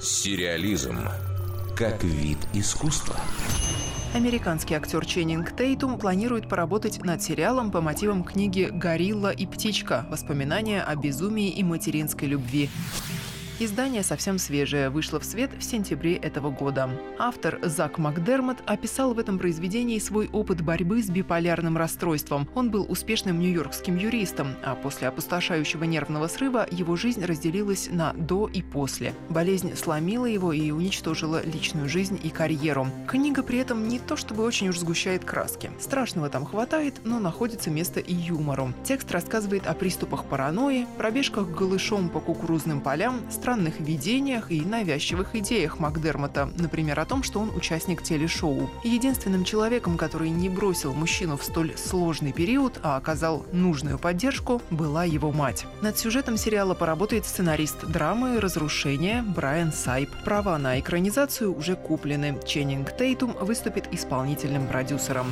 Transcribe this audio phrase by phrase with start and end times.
[0.00, 0.98] Сериализм
[1.76, 3.16] как вид искусства.
[4.14, 10.04] Американский актер Ченнинг Тейтум планирует поработать над сериалом по мотивам книги «Горилла и птичка.
[10.10, 12.68] Воспоминания о безумии и материнской любви».
[13.58, 16.90] Издание совсем свежее, вышло в свет в сентябре этого года.
[17.18, 22.48] Автор Зак Макдермот описал в этом произведении свой опыт борьбы с биполярным расстройством.
[22.54, 28.48] Он был успешным нью-йоркским юристом, а после опустошающего нервного срыва его жизнь разделилась на «до»
[28.48, 29.14] и «после».
[29.28, 32.88] Болезнь сломила его и уничтожила личную жизнь и карьеру.
[33.06, 35.70] Книга при этом не то чтобы очень уж сгущает краски.
[35.78, 38.72] Страшного там хватает, но находится место и юмору.
[38.82, 45.80] Текст рассказывает о приступах паранойи, пробежках голышом по кукурузным полям, странных видениях и навязчивых идеях
[45.80, 48.70] Макдермота, например, о том, что он участник телешоу.
[48.84, 55.02] Единственным человеком, который не бросил мужчину в столь сложный период, а оказал нужную поддержку, была
[55.02, 55.66] его мать.
[55.80, 60.10] Над сюжетом сериала поработает сценарист драмы «Разрушение» Брайан Сайп.
[60.24, 62.38] Права на экранизацию уже куплены.
[62.46, 65.26] Ченнинг Тейтум выступит исполнительным продюсером.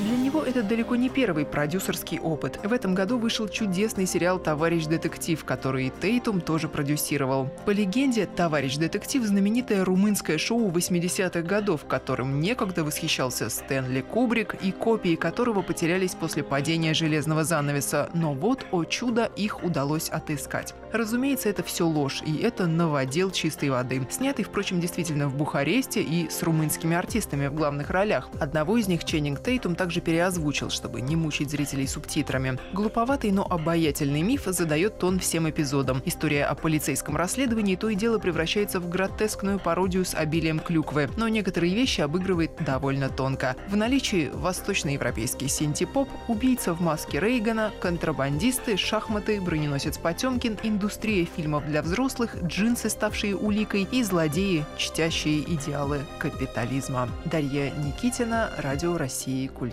[0.00, 2.58] Для него это далеко не первый продюсерский опыт.
[2.64, 7.50] В этом году вышел чудесный сериал «Товарищ детектив», который Тейтум тоже продюсировал.
[7.66, 14.72] По легенде, «Товарищ детектив»– знаменитое румынское шоу 80-х годов, которым некогда восхищался Стэнли Кубрик и
[14.72, 18.08] копии которого потерялись после падения железного занавеса.
[18.14, 20.74] Но вот, о чудо, их удалось отыскать.
[20.92, 24.06] Разумеется, это все ложь, и это новодел чистой воды.
[24.10, 28.30] Снятый, впрочем, действительно в Бухаресте и с румынскими артистами в главных ролях.
[28.40, 32.56] Одного из них Ченнинг Тейтум также также переозвучил, чтобы не мучить зрителей субтитрами.
[32.72, 36.00] Глуповатый, но обаятельный миф задает тон всем эпизодам.
[36.04, 41.26] История о полицейском расследовании то и дело превращается в гротескную пародию с обилием клюквы, но
[41.26, 43.56] некоторые вещи обыгрывает довольно тонко.
[43.66, 51.82] В наличии восточноевропейский синтепоп, убийца в маске Рейгана, контрабандисты, шахматы, броненосец Потемкин, индустрия фильмов для
[51.82, 57.08] взрослых, джинсы, ставшие уликой, и злодеи, чтящие идеалы капитализма.
[57.24, 59.69] Дарья Никитина, Радио России, Культура.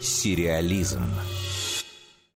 [0.00, 1.02] Сериализм.